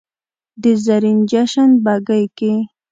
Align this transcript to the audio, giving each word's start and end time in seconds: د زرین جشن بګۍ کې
د 0.61 0.63
زرین 0.85 1.19
جشن 1.31 1.69
بګۍ 1.85 2.23
کې 2.37 2.53